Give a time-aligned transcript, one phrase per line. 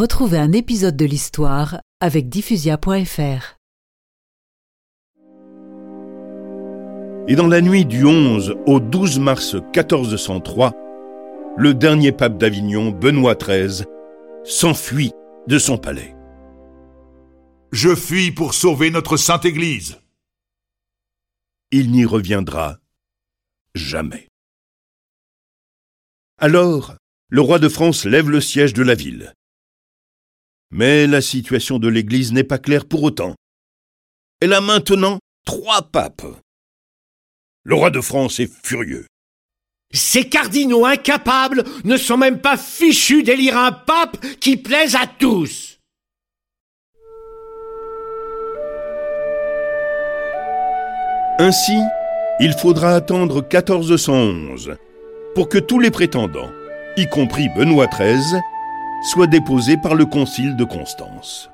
[0.00, 3.58] Retrouvez un épisode de l'histoire avec diffusia.fr.
[7.28, 10.72] Et dans la nuit du 11 au 12 mars 1403,
[11.58, 13.84] le dernier pape d'Avignon, Benoît XIII,
[14.42, 15.12] s'enfuit
[15.48, 16.16] de son palais.
[17.70, 20.00] Je fuis pour sauver notre Sainte Église.
[21.72, 22.78] Il n'y reviendra
[23.74, 24.28] jamais.
[26.38, 26.94] Alors,
[27.28, 29.34] le roi de France lève le siège de la ville.
[30.70, 33.34] Mais la situation de l'Église n'est pas claire pour autant.
[34.40, 36.26] Elle a maintenant trois papes.
[37.64, 39.06] Le roi de France est furieux.
[39.92, 45.78] Ces cardinaux incapables ne sont même pas fichus d'élire un pape qui plaise à tous.
[51.40, 51.78] Ainsi,
[52.38, 54.76] il faudra attendre 1411
[55.34, 56.50] pour que tous les prétendants,
[56.96, 58.40] y compris Benoît XIII,
[59.02, 61.50] soient déposés par le concile de Constance.